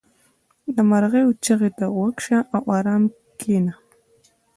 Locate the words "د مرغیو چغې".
0.75-1.69